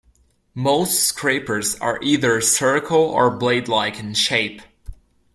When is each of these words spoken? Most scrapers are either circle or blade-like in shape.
Most 0.55 0.99
scrapers 1.03 1.75
are 1.75 1.99
either 2.01 2.41
circle 2.41 2.97
or 3.03 3.29
blade-like 3.29 3.99
in 3.99 4.15
shape. 4.15 4.63